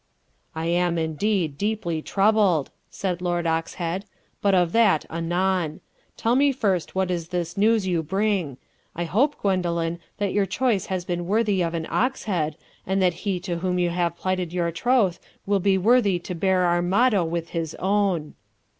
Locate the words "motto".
16.81-17.23